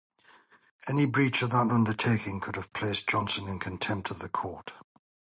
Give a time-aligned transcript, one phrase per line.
[0.89, 4.73] Any breach of that undertaking could have placed Johnson in contempt of the Court.